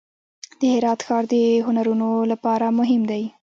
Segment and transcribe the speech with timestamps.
[0.59, 1.33] د هرات ښار د
[1.65, 3.23] هنرونو لپاره مهم دی.